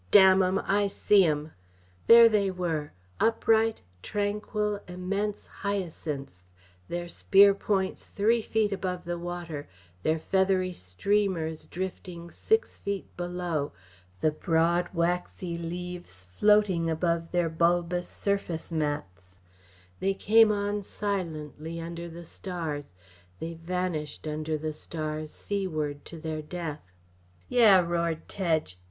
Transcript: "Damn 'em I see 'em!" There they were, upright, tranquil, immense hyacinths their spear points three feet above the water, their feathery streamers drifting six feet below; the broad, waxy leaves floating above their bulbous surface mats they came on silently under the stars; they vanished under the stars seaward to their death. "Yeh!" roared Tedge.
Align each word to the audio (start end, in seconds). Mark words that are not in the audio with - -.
"Damn 0.09 0.41
'em 0.41 0.57
I 0.57 0.87
see 0.87 1.25
'em!" 1.27 1.51
There 2.07 2.27
they 2.27 2.49
were, 2.49 2.91
upright, 3.19 3.83
tranquil, 4.01 4.79
immense 4.87 5.45
hyacinths 5.45 6.43
their 6.87 7.07
spear 7.07 7.53
points 7.53 8.07
three 8.07 8.41
feet 8.41 8.71
above 8.73 9.05
the 9.05 9.19
water, 9.19 9.67
their 10.01 10.17
feathery 10.17 10.73
streamers 10.73 11.67
drifting 11.67 12.31
six 12.31 12.79
feet 12.79 13.15
below; 13.15 13.73
the 14.21 14.31
broad, 14.31 14.89
waxy 14.91 15.55
leaves 15.55 16.27
floating 16.33 16.89
above 16.89 17.29
their 17.31 17.47
bulbous 17.47 18.07
surface 18.07 18.71
mats 18.71 19.37
they 19.99 20.15
came 20.15 20.51
on 20.51 20.81
silently 20.81 21.79
under 21.79 22.09
the 22.09 22.25
stars; 22.25 22.95
they 23.39 23.53
vanished 23.53 24.25
under 24.27 24.57
the 24.57 24.73
stars 24.73 25.31
seaward 25.31 26.03
to 26.05 26.19
their 26.19 26.41
death. 26.41 26.91
"Yeh!" 27.49 27.79
roared 27.81 28.27
Tedge. 28.27 28.79